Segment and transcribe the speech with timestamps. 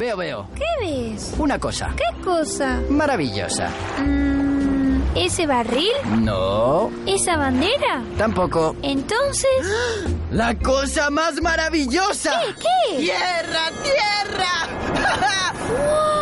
[0.00, 0.46] Veo, veo.
[0.56, 1.34] ¿Qué ves?
[1.36, 1.94] Una cosa.
[1.94, 2.80] ¿Qué cosa?
[2.88, 3.68] Maravillosa.
[3.98, 5.92] Mm, ¿Ese barril?
[6.20, 8.02] No, ¿Esa bandera?
[8.16, 8.74] tampoco.
[8.80, 9.50] Entonces...
[10.30, 12.32] La cosa más maravillosa.
[12.58, 12.96] ¿Qué?
[12.96, 15.52] ¡Tierra, tierra!
[15.68, 16.19] ¡Wow!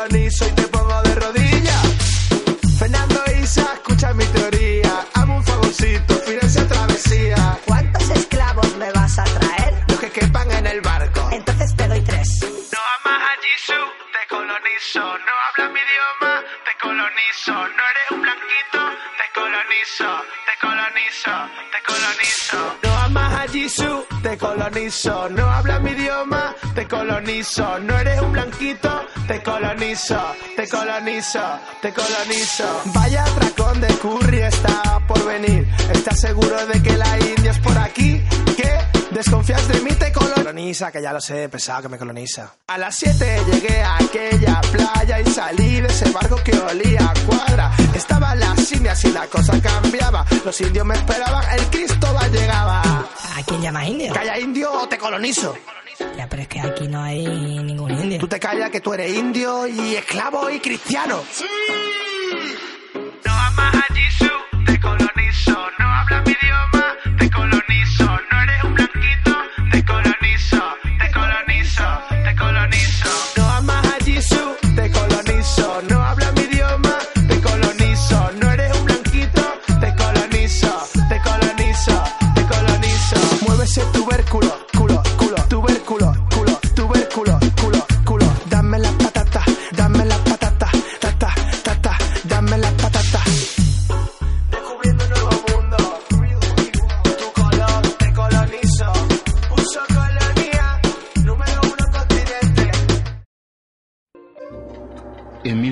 [0.00, 1.86] Te colonizo y te pongo de rodillas.
[2.78, 5.04] Fernando Isa, escucha mi teoría.
[5.12, 7.58] Amo un favorcito, financia travesía.
[7.66, 9.74] ¿Cuántos esclavos me vas a traer?
[9.88, 11.28] Los que quepan en el barco.
[11.30, 12.28] Entonces te doy tres.
[12.40, 15.00] No amas a Jisoo, te colonizo.
[15.00, 17.52] No hablas mi idioma, te colonizo.
[17.52, 18.80] No eres un blanquito,
[19.20, 20.24] te colonizo.
[20.46, 21.32] Te colonizo,
[21.72, 22.78] te colonizo.
[22.84, 25.28] No amas a Jisoo, te colonizo.
[25.28, 27.78] No hablas mi idioma, te colonizo.
[27.80, 30.20] No eres un blanquito, te colonizo.
[30.56, 31.40] Te colonizo,
[31.80, 32.82] te colonizo.
[32.86, 35.68] Vaya atracón de curry está por venir.
[35.92, 38.20] ¿Estás seguro de que la India es por aquí?
[38.56, 38.72] ¿Qué?
[39.12, 39.90] ¿Desconfías de mí?
[39.92, 42.52] Te coloniza, que ya lo sé, pesado que me coloniza.
[42.66, 47.26] A las 7 llegué a aquella playa y salí de ese barco que olía a
[47.26, 47.70] cuadra.
[47.94, 50.26] Estaban las indias y la cosa cambiaba.
[50.44, 52.80] Los indios me esperaban, el Cristóbal llegaba.
[52.82, 54.12] ¿A quién llamas indio?
[54.12, 55.54] Calla indio o te colonizo.
[56.16, 58.18] Ya, pero es que aquí no hay ningún indio.
[58.18, 61.22] Tú te callas que tú eres indio y esclavo y cristiano.
[63.24, 65.56] No amas a Jisoo, te colonizo.
[65.78, 65.88] No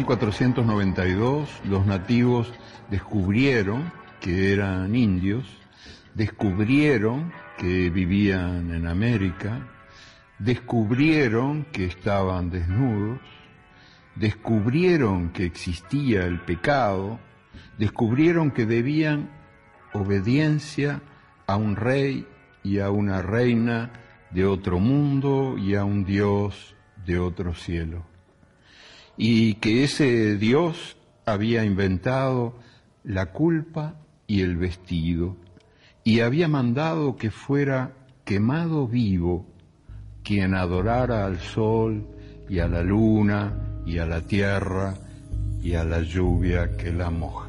[0.08, 2.50] 1492 los nativos
[2.90, 3.92] descubrieron
[4.22, 5.44] que eran indios,
[6.14, 9.68] descubrieron que vivían en América,
[10.38, 13.20] descubrieron que estaban desnudos,
[14.14, 17.20] descubrieron que existía el pecado,
[17.76, 19.28] descubrieron que debían
[19.92, 21.02] obediencia
[21.46, 22.26] a un rey
[22.62, 23.90] y a una reina
[24.30, 26.74] de otro mundo y a un Dios
[27.04, 28.06] de otro cielo
[29.18, 32.54] y que ese Dios había inventado
[33.02, 33.96] la culpa
[34.28, 35.36] y el vestido,
[36.04, 37.92] y había mandado que fuera
[38.24, 39.44] quemado vivo
[40.22, 42.06] quien adorara al sol
[42.48, 44.94] y a la luna y a la tierra
[45.60, 47.48] y a la lluvia que la moja.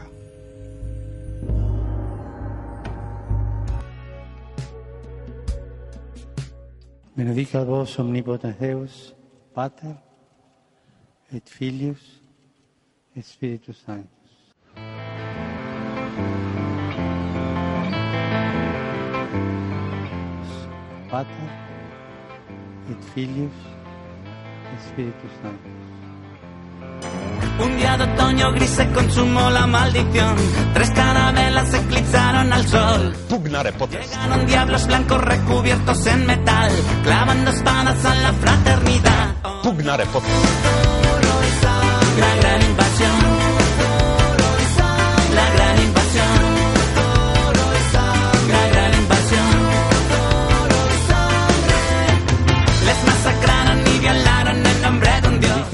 [7.16, 9.13] Benedicat vos omnipotens
[9.54, 10.08] Pater,
[11.31, 12.21] et Filius,
[13.15, 14.09] et Spiritus Sanctus.
[21.09, 21.29] Pater,
[22.89, 23.51] et Filius,
[24.73, 25.89] et Spiritus Sanctus.
[27.59, 30.35] Un día de otoño gris se consumó la maldición.
[30.73, 33.13] Tres carabelas eclipsaron al sol.
[33.27, 34.13] Pugnare potest.
[34.13, 36.71] Llegaron diablos blancos recubiertos en metal,
[37.03, 39.35] clavando espadas a la fraternidad.
[39.43, 40.98] Oh, Pugnare potest.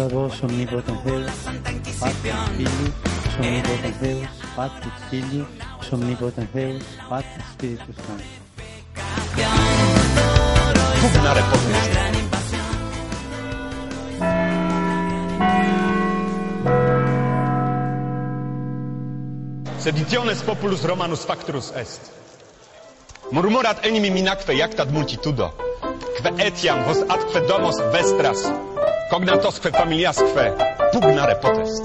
[0.07, 0.39] De un Dios.
[0.39, 1.31] Benedicat vos omnipotens Deus,
[1.99, 2.93] Pater, Filius,
[3.39, 5.47] omnipotens Deus, Pater, Filius,
[5.91, 8.43] omnipotens Deus, Pater, Spiritus Sanctus.
[11.01, 11.91] Pugnare potest.
[11.93, 12.65] Gran invasión.
[19.79, 22.11] Seditiones populus Romanus facturus est.
[23.31, 25.53] Murmurat enim minacque iactat multitudo.
[26.15, 28.74] Que etiam vos atque domos vestras.
[29.09, 30.53] Cognatosque familiasque
[30.91, 31.83] pugnare potest.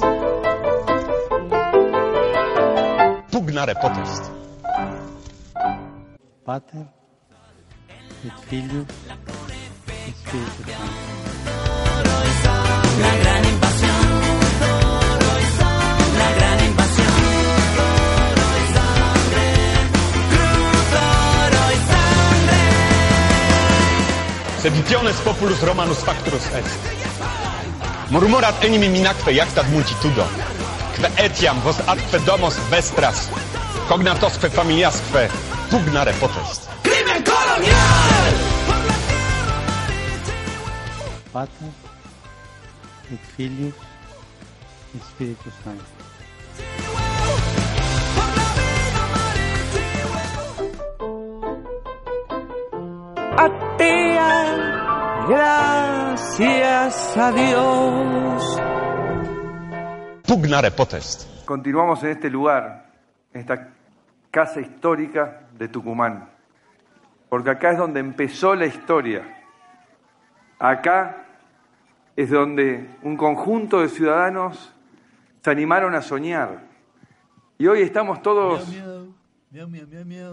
[3.31, 4.31] pugnare potest.
[6.45, 6.87] Pater,
[8.25, 8.87] et Filius,
[10.07, 11.41] et Spiritus Sanctus.
[13.01, 14.01] La gran invasión.
[16.19, 17.15] La gran invasión.
[18.31, 19.47] Oro y sangre.
[20.33, 20.91] Cruz,
[21.45, 22.61] oro y sangre.
[24.63, 27.10] Seditiones populus Romanus facturus est.
[28.11, 30.25] Murmurat enimi minacque jactat multitudo.
[30.97, 33.31] Que etiam vos atque domos vestras.
[33.89, 35.31] Cognatosque familiasque
[35.71, 36.69] pugnare potest.
[36.83, 38.35] Crimen colonial.
[41.33, 41.71] Pater,
[43.13, 43.75] et Filius,
[44.95, 46.01] et Spiritus Sanctus.
[53.39, 54.80] Atea,
[55.29, 58.61] gracias a Dios.
[60.27, 61.45] Pugnare potest.
[61.45, 62.87] Continuamos en este lugar,
[63.33, 63.69] en esta
[64.31, 66.29] casa histórica de Tucumán,
[67.29, 69.37] porque acá es donde empezó la historia.
[70.59, 71.25] Acá
[72.17, 74.73] es donde un conjunto de ciudadanos
[75.43, 76.61] se animaron a soñar.
[77.59, 78.69] Y hoy estamos todos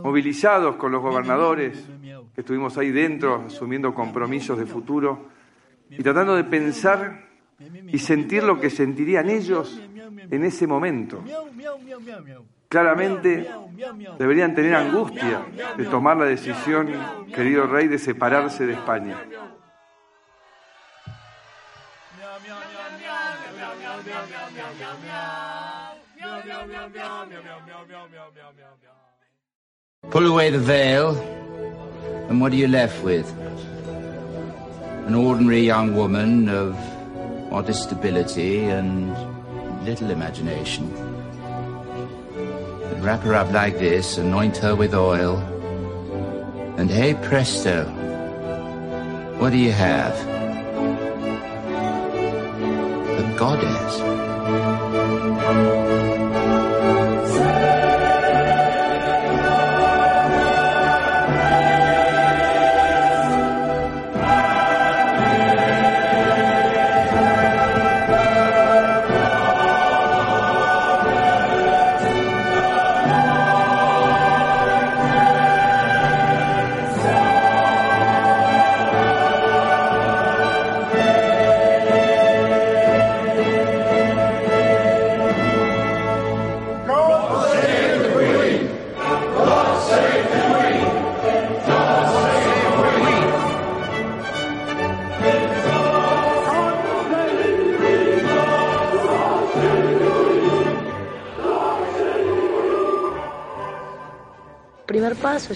[0.04, 1.84] movilizados con los gobernadores
[2.36, 5.30] que estuvimos ahí dentro asumiendo compromisos de futuro
[5.90, 7.28] y tratando de pensar
[7.88, 9.81] y sentir lo que sentirían ellos
[10.30, 11.24] en ese momento.
[12.69, 13.50] Claramente
[14.19, 15.46] deberían tener angustia
[15.78, 16.92] de tomar la decisión,
[17.34, 19.18] querido rey, de separarse de España.
[30.04, 31.18] Pull away the veil,
[32.30, 33.30] and what are you left with?
[35.06, 36.78] An ordinary young woman of
[37.52, 39.12] modest ability and
[39.84, 40.90] little imagination.
[42.34, 45.38] And wrap her up like this, anoint her with oil,
[46.78, 47.86] and hey presto,
[49.40, 50.16] what do you have?
[53.20, 53.98] A goddess.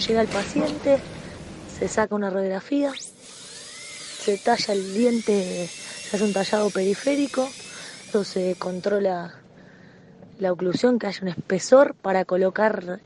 [0.06, 0.98] Llega el paciente,
[1.78, 7.48] se saca una radiografía, se talla el diente, se hace un tallado periférico,
[8.24, 9.34] se controla
[10.38, 13.00] la oclusión, que haya un espesor para colocar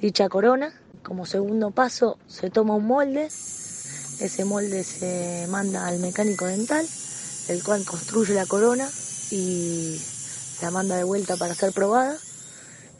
[0.00, 0.72] dicha corona.
[1.02, 6.86] Como segundo paso, se toma un molde, ese molde se manda al mecánico dental,
[7.48, 8.88] el cual construye la corona
[9.32, 10.00] y
[10.62, 12.16] la manda de vuelta para ser probada.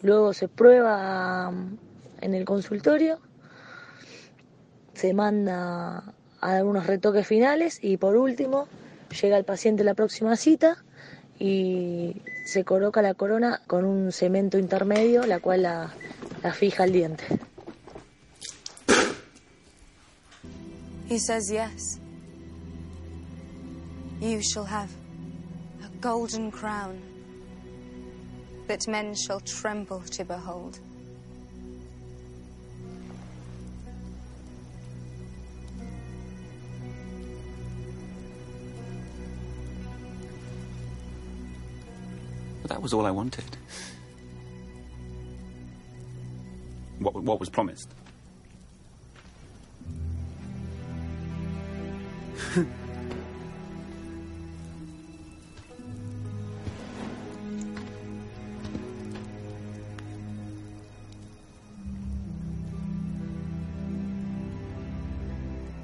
[0.03, 1.53] Luego se prueba
[2.21, 3.21] en el consultorio,
[5.03, 8.69] se manda a dar unos retoques finales y por último
[9.21, 10.77] llega el paciente a la próxima cita
[11.41, 15.93] y se coloca la corona con un cemento intermedio, la cual la,
[16.53, 17.25] fija al diente.
[21.11, 21.99] He says yes.
[24.21, 24.91] You shall have
[25.83, 27.03] a golden crown
[28.69, 30.79] that men shall tremble to behold.
[42.73, 43.45] That was all I wanted.
[47.01, 47.91] What, what was promised?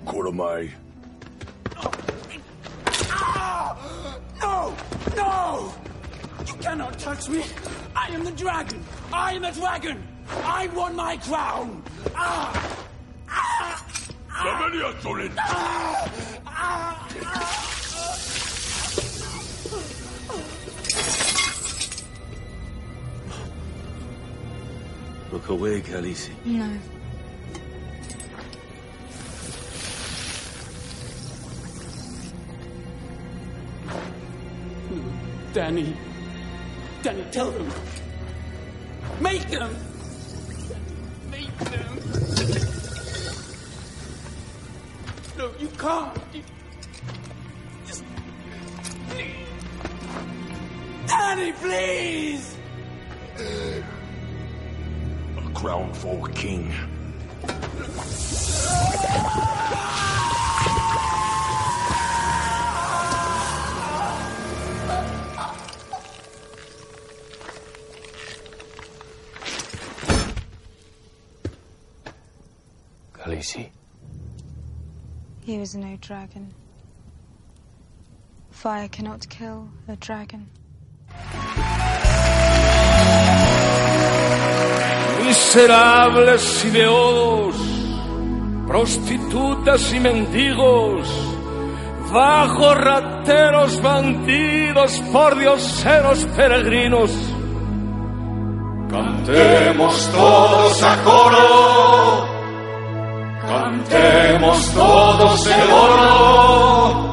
[0.06, 0.72] Koromai.
[7.28, 7.44] Touch me!
[7.94, 8.84] I am the dragon!
[9.12, 10.06] I am the dragon!
[10.28, 11.82] I won my crown!
[12.14, 12.86] Ah!
[13.28, 13.84] Ah!
[14.44, 15.32] Rebellion, Solid!
[15.38, 16.12] Ah!
[16.46, 17.08] Ah!
[17.22, 17.64] Ah!
[25.30, 26.30] Look away, Khaleesi.
[26.46, 26.78] No.
[35.52, 35.96] Danny.
[37.02, 37.72] Danny, tell them.
[39.20, 39.74] Make them.
[41.30, 41.98] Make them.
[45.36, 46.18] No, you can't.
[46.32, 46.42] You...
[47.86, 48.04] Just...
[51.06, 52.56] Danny, please.
[53.38, 53.82] A
[55.54, 56.74] crown for a king.
[73.48, 73.70] Khaleesi.
[75.44, 76.54] He was no dragon.
[78.50, 80.48] Fire cannot kill a dragon.
[85.24, 87.56] Miserables y beodos,
[88.66, 91.08] prostitutas y mendigos,
[92.12, 97.10] bajos rateros, bandidos, por dioseros peregrinos.
[98.90, 102.37] Cantemos todos a coro.
[103.48, 107.08] Cantemos todos el oro.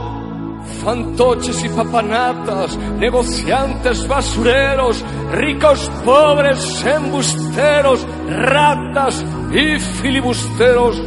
[0.83, 11.01] Fantoches y papanatas, negociantes basureros, ricos pobres embusteros, ratas y filibusteros.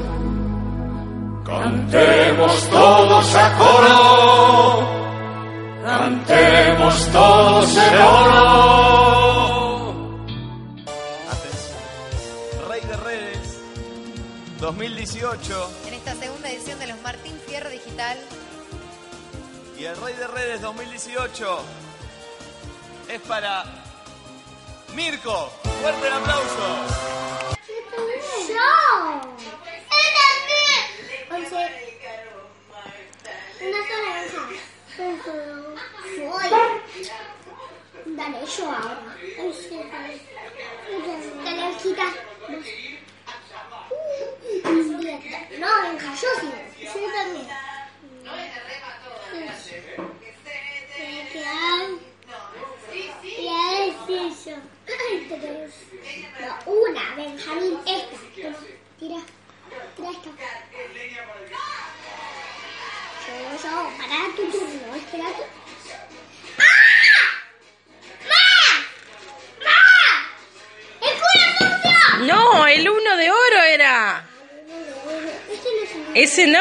[1.45, 4.89] Cantemos todos a coro.
[5.85, 9.28] Cantemos todos el oro.
[14.69, 18.19] 2018 En esta segunda edición de los Martín Fierro Digital,
[19.79, 21.65] y el Rey de Redes 2018
[23.09, 23.65] es para
[24.95, 25.51] Mirko.
[25.81, 26.87] Fuerte el aplauso.
[28.47, 29.23] ¡Yo!
[29.97, 30.83] ¡Él también!
[31.31, 31.71] Una sola.
[38.05, 39.17] Dale, yo ahora.
[39.41, 40.21] Ay, sí, dale.
[41.43, 42.07] Dale, quita.
[42.51, 42.63] Uh,
[44.65, 44.99] No, venga, yo sí.
[44.99, 45.01] Yo también.
[45.01, 45.43] Tiene que dar.
[45.43, 45.48] Y a
[54.09, 54.57] ver si yo.
[54.87, 55.75] Ay, tres.
[56.41, 58.17] No, una, Benjamín, esta.
[58.35, 59.21] Tira.
[59.97, 60.31] Tira esta.
[63.27, 64.95] Yo, yo, para tu turno,
[76.21, 76.59] es sucio!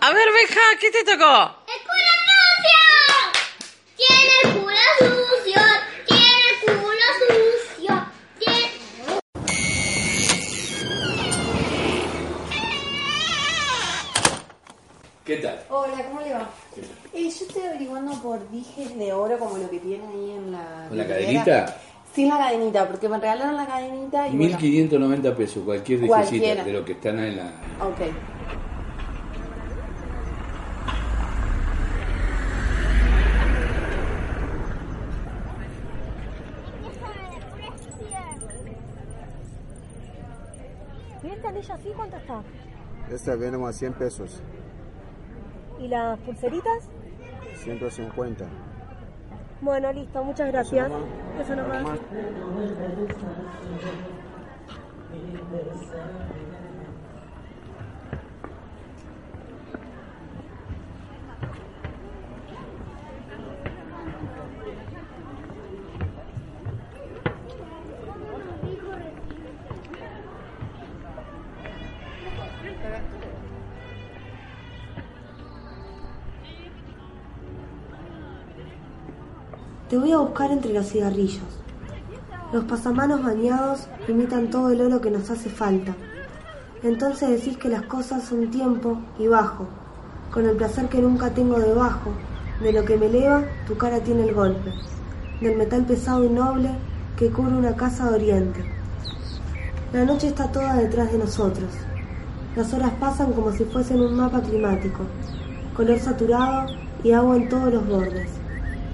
[0.00, 1.56] A ver, Beja, ¿qué te tocó?
[1.66, 2.80] ¡El culo sucio!
[3.96, 5.62] Tiene el culo sucio.
[6.06, 7.92] Tiene el culo sucio.
[8.38, 8.64] Tiene...
[15.24, 15.64] ¿Qué tal?
[15.70, 16.50] Hola, ¿cómo le va?
[17.14, 20.86] Eh, yo estoy averiguando por dijes de oro como lo que tiene ahí en la...
[20.88, 21.76] ¿Con la cadenita?
[22.14, 26.72] Sin la cadenita, porque me regalaron la cadenita y bueno, 1590 pesos, cualquier dijecita de
[26.72, 27.44] lo que están en la.
[27.80, 28.00] Ok.
[41.24, 42.42] ¿Y esta anilla así cuánto está?
[43.10, 44.42] Esta viene a 100 pesos,
[45.80, 46.90] ¿Y las pulseritas?
[47.62, 48.44] 150.
[49.60, 50.90] Bueno, listo, muchas gracias.
[51.40, 52.00] Eso nomás.
[79.92, 81.44] Te voy a buscar entre los cigarrillos.
[82.50, 85.94] Los pasamanos bañados imitan todo el oro que nos hace falta.
[86.82, 89.66] Entonces decís que las cosas son tiempo y bajo,
[90.32, 92.10] con el placer que nunca tengo debajo.
[92.62, 94.72] De lo que me eleva, tu cara tiene el golpe.
[95.42, 96.70] Del metal pesado y noble
[97.18, 98.64] que cubre una casa de oriente.
[99.92, 101.68] La noche está toda detrás de nosotros.
[102.56, 105.02] Las horas pasan como si fuesen un mapa climático.
[105.76, 106.68] Color saturado
[107.04, 108.30] y agua en todos los bordes.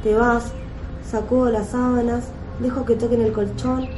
[0.03, 0.53] Te vas,
[1.11, 2.29] sacudo las sábanas,
[2.61, 3.89] dejo que toquen el colchón,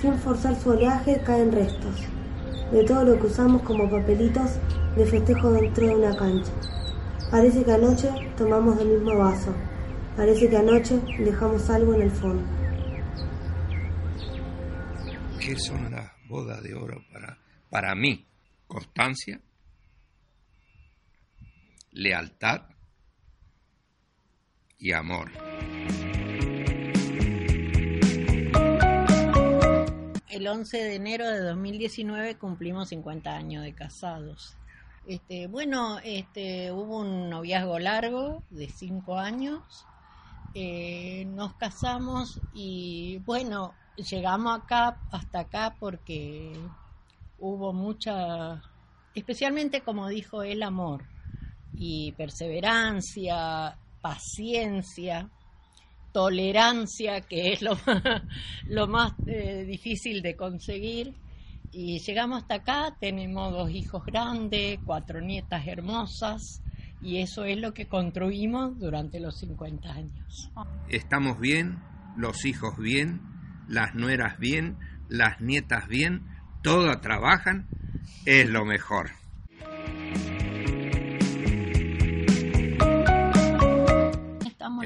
[0.00, 2.02] sin forzar su oleaje caen restos.
[2.70, 4.52] De todo lo que usamos como papelitos
[4.96, 6.52] de festejo dentro de una cancha.
[7.30, 9.54] Parece que anoche tomamos del mismo vaso.
[10.16, 12.44] Parece que anoche dejamos algo en el fondo.
[15.40, 18.26] ¿Qué son las bodas de oro para, para mí?
[18.66, 19.40] Constancia,
[21.92, 22.62] lealtad
[24.78, 25.30] y amor.
[30.34, 34.56] El 11 de enero de 2019 cumplimos 50 años de casados.
[35.06, 39.86] Este, bueno, este, hubo un noviazgo largo de 5 años.
[40.52, 46.58] Eh, nos casamos y bueno, llegamos acá, hasta acá porque
[47.38, 48.60] hubo mucha,
[49.14, 51.04] especialmente como dijo el amor
[51.74, 55.30] y perseverancia, paciencia,
[56.14, 61.12] tolerancia, que es lo más, eh, difícil de conseguir.
[61.72, 66.62] Y llegamos hasta acá, tenemos dos hijos grandes, cuatro nietas hermosas,
[67.02, 70.52] y eso es lo que construimos durante los 50 años.
[70.88, 71.82] Estamos bien,
[72.16, 73.20] los hijos bien,
[73.66, 76.22] las nueras bien, las nietas bien,
[76.62, 77.66] todas trabajan,
[78.24, 79.10] es lo mejor.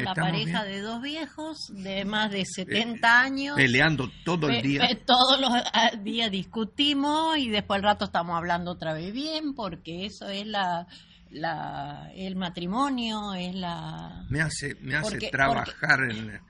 [0.08, 3.56] La pareja de dos viejos de más de 70 años.
[3.56, 4.88] Peleando todo el día.
[5.04, 10.06] todos los ah, días discutimos y después al rato estamos hablando otra vez bien, porque
[10.06, 10.86] eso es la,
[11.30, 14.24] la el matrimonio, es la...
[14.30, 16.40] Me hace, me hace Porque- trabajar en-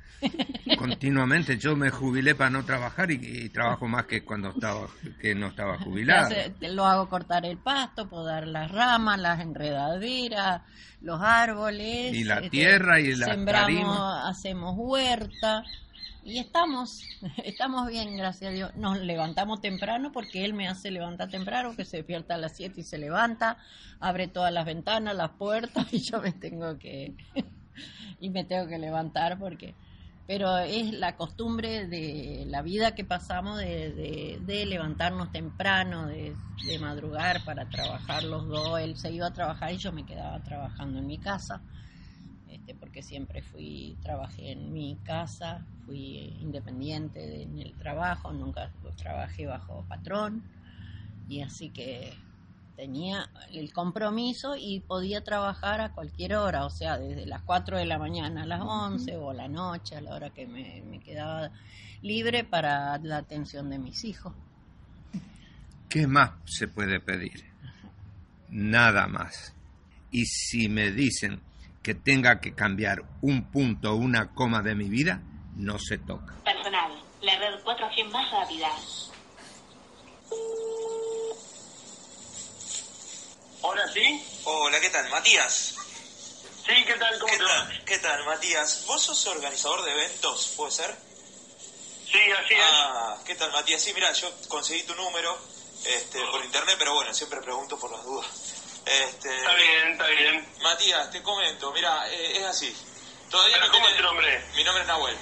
[0.79, 1.59] continuamente.
[1.59, 4.89] Yo me jubilé para no trabajar y, y trabajo más que cuando estaba
[5.21, 6.27] que no estaba jubilado.
[6.27, 10.63] hace- lo hago cortar el pasto, podar las ramas, las enredaderas,
[11.01, 12.15] los árboles.
[12.15, 14.29] Y la este, tierra y la Sembramos, tarima.
[14.29, 15.63] hacemos huerta.
[16.25, 17.03] Y estamos,
[17.45, 18.77] estamos bien, gracias a Dios.
[18.77, 22.81] Nos levantamos temprano porque él me hace levantar temprano, que se despierta a las 7
[22.81, 23.57] y se levanta,
[24.01, 27.15] abre todas las ventanas, las puertas y yo me tengo que
[28.21, 29.75] y me tengo que levantar porque
[30.29, 36.35] pero es la costumbre de la vida que pasamos de, levantarnos temprano, de,
[36.79, 38.79] madrugar para trabajar los dos.
[38.79, 41.63] Él se iba a trabajar y yo me quedaba trabajando en mi casa,
[42.47, 48.71] este, porque siempre fui, trabajé en mi casa, fui independiente de- en el trabajo, nunca
[48.99, 50.43] trabajé bajo patrón
[51.27, 52.13] y así que
[52.79, 57.85] tenía el compromiso y podía trabajar a cualquier hora, o sea, desde las 4 de
[57.87, 61.51] la mañana a las 11 o la noche, a la hora que me, me quedaba
[62.03, 64.33] libre para la atención de mis hijos.
[65.89, 67.47] ¿Qué más se puede pedir?
[68.49, 69.53] Nada más.
[70.13, 71.41] Y si me dicen
[71.83, 75.21] que tenga que cambiar un punto o una coma de mi vida,
[75.57, 76.37] no se toca.
[76.45, 78.69] Personal, la red 4G más rápida.
[83.63, 84.25] Hola, ¿sí?
[84.45, 85.09] Hola, ¿qué tal?
[85.11, 85.75] Matías.
[86.67, 87.19] Sí, ¿qué tal?
[87.19, 87.49] ¿Cómo ¿Qué te va?
[87.51, 87.85] tal?
[87.85, 88.85] ¿Qué tal, Matías?
[88.87, 90.95] ¿Vos sos organizador de eventos, puede ser?
[92.11, 92.61] Sí, así es.
[92.63, 93.83] Ah, ¿qué tal, Matías?
[93.83, 95.39] Sí, mira, yo conseguí tu número
[95.85, 98.27] este, por internet, pero bueno, siempre pregunto por las dudas.
[98.87, 100.49] Este, Está bien, está bien.
[100.63, 102.75] Matías, te comento, mira, eh, es así.
[103.31, 104.47] Todavía ¿Pero no cómo tenés- es tu nombre?
[104.55, 105.17] Mi nombre es Nahuel.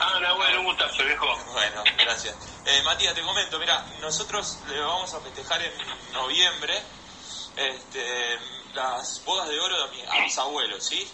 [0.00, 1.36] Ah, Nahuel, un gustazo, viejo.
[1.52, 2.34] Bueno, gracias.
[2.66, 5.72] Eh, Matías, te comento, mira, nosotros le vamos a festejar en
[6.12, 6.80] noviembre
[7.58, 8.38] este,
[8.74, 11.06] las bodas de oro de a mis abuelos, ¿sí?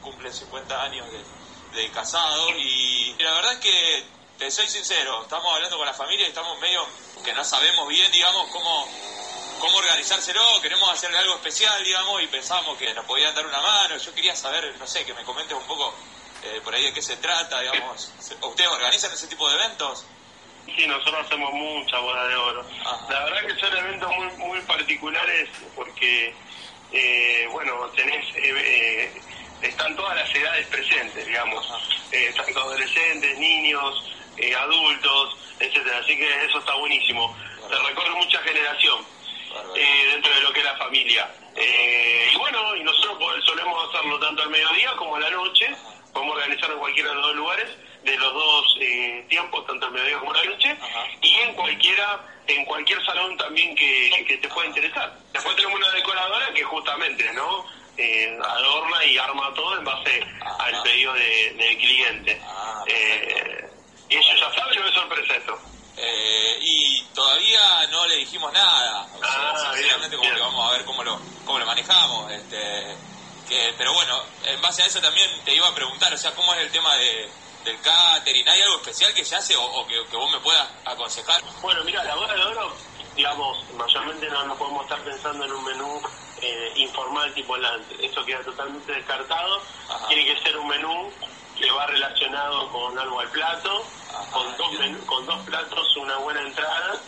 [0.00, 4.04] Cumplen 50 años de, de casados y la verdad es que,
[4.42, 6.84] te soy sincero, estamos hablando con la familia y estamos medio
[7.24, 8.88] que no sabemos bien, digamos, cómo,
[9.60, 13.96] cómo organizárselo, queremos hacerle algo especial, digamos, y pensamos que nos podían dar una mano.
[13.98, 15.94] Yo quería saber, no sé, que me comentes un poco
[16.42, 18.10] eh, por ahí de qué se trata, digamos.
[18.42, 20.04] ¿Ustedes organizan ese tipo de eventos?
[20.66, 22.64] Sí, nosotros hacemos mucha boda de oro.
[23.10, 26.34] La verdad que son eventos muy, muy particulares porque,
[26.92, 29.20] eh, bueno, tenés, eh, eh,
[29.62, 31.66] están todas las edades presentes, digamos.
[32.10, 35.98] Eh, tanto adolescentes, niños, eh, adultos, etcétera.
[35.98, 37.36] Así que eso está buenísimo.
[37.68, 39.04] Se recorre mucha generación
[39.76, 41.30] eh, dentro de lo que es la familia.
[41.54, 45.68] Y bueno, y nosotros solemos hacerlo tanto al mediodía como a la noche.
[46.12, 47.68] Podemos organizarlo en cualquiera de los dos lugares,
[48.02, 50.76] de los dos eh, tiempos, tanto al mediodía como la noche,
[51.20, 55.16] y en cualquiera, en cualquier salón también que, que te pueda interesar.
[55.32, 57.64] Después tenemos una decoradora que justamente, ¿no?
[57.96, 60.20] Eh, adorna y arma todo en base
[60.58, 62.40] al pedido de- del cliente.
[62.86, 63.70] Eh,
[64.08, 65.58] y ellos ya saben, no es sorpresa esto.
[65.96, 69.06] Eh, y todavía no le dijimos nada.
[69.14, 72.32] O sea, Ah, sinceramente, como que vamos a ver cómo lo, cómo lo manejamos.
[72.32, 72.96] Este,
[73.48, 76.52] que, pero bueno, en base a eso también te iba a preguntar, o sea, ¿cómo
[76.54, 77.28] es el tema de,
[77.64, 78.48] del catering?
[78.48, 81.42] ¿Hay algo especial que se hace o, o que, que vos me puedas aconsejar?
[81.60, 82.74] Bueno, mira, la boda de oro
[83.14, 86.00] digamos, mayormente no, no podemos estar pensando en un menú
[86.40, 87.86] eh, informal tipo lunch.
[88.00, 89.62] Eso queda totalmente descartado.
[90.08, 91.12] Tiene que ser un menú
[91.58, 93.84] que va relacionado con algo al plato,
[94.32, 96.98] con dos, menú- con dos platos, una buena entrada,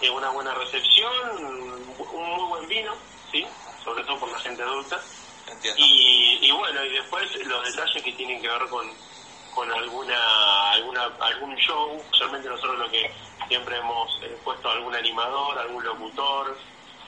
[0.00, 1.44] eh, una buena recepción,
[1.98, 2.94] un muy buen vino,
[3.32, 3.44] ¿sí?
[3.82, 5.00] sobre todo por la gente adulta.
[5.76, 8.86] Y, y bueno, y después los detalles que tienen que ver con,
[9.54, 13.10] con alguna, alguna algún show, solamente nosotros lo que
[13.48, 16.56] siempre hemos eh, puesto algún animador, algún locutor,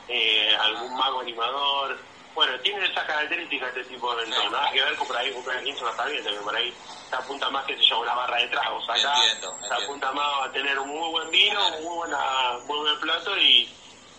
[0.09, 1.99] eh, algún mago animador.
[2.35, 5.57] Bueno, tiene esas características este tipo de eventos, nada que ver con por ahí con
[5.57, 6.75] el 15 no está bien, también por ahí
[7.09, 10.49] se apunta más que se llama una barra de tragos acá, Entiendo, se apunta más
[10.49, 12.19] a tener un muy buen vino, un muy, buena,
[12.67, 13.69] muy buen plato y,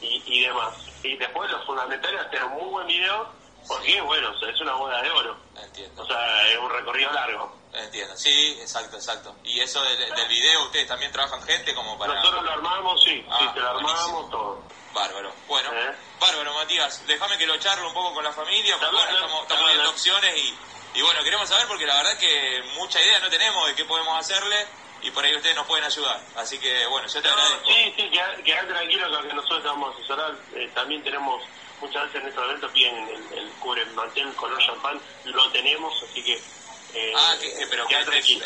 [0.02, 0.74] y, y demás.
[1.04, 3.30] Y después lo fundamental es hacer un muy buen video,
[3.68, 5.38] porque bueno, o sea, es una boda de oro.
[5.62, 6.04] Entiendo.
[6.04, 7.60] O sea, es un recorrido largo.
[7.74, 9.36] Entiendo, sí, exacto, exacto.
[9.44, 12.16] Y eso del, del video, ¿ustedes también trabajan gente como para...?
[12.16, 14.00] Nosotros lo armamos, sí, sí, Ah, te lo buenísimo.
[14.02, 14.64] armamos todo.
[14.94, 15.32] Bárbaro.
[15.48, 15.96] Bueno, ¿Eh?
[16.20, 17.06] bárbaro, Matías.
[17.08, 20.38] Déjame que lo charlo un poco con la familia, porque bueno, estamos, estamos viendo opciones
[20.38, 20.58] y,
[20.96, 24.20] y bueno, queremos saber porque la verdad que mucha idea no tenemos de qué podemos
[24.20, 24.68] hacerle
[25.04, 26.20] y por ahí ustedes nos pueden ayudar.
[26.36, 27.66] Así que bueno, yo te agradezco.
[27.68, 30.36] Sí, sí, quedá, quedá tranquilo que nosotros te vamos a asesorar.
[30.56, 31.42] Eh, también tenemos,
[31.82, 36.24] muchas veces en estos eventos piden el, el cubre mantel color champán, lo tenemos, así
[36.24, 36.34] que...
[36.94, 37.96] Eh, Ah, que, que- pero que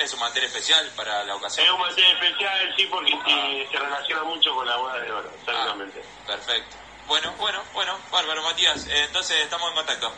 [0.04, 1.66] es, un mantel especial para la ocasión.
[1.66, 5.32] Es un mantel especial, sí, porque eh, se relaciona mucho con la boda de oro,
[5.40, 6.02] exactamente.
[6.28, 6.78] Perfecto.
[7.08, 8.86] Bueno, bueno, bueno, bárbaro, Matías.
[8.88, 10.12] Eh, entonces estamos en contacto.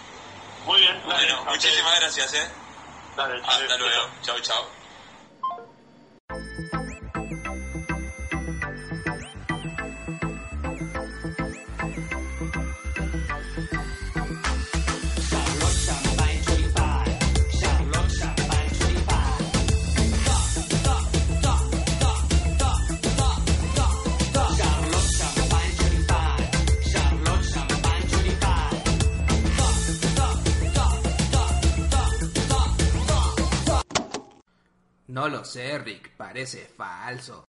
[0.66, 2.52] Muy bien, dale, Bueno, muchísimas gracias, ¿eh?
[3.16, 4.10] Dale, Hasta luego.
[4.22, 4.77] Chau, chau.
[35.48, 37.48] Sé, Rick, parece falso.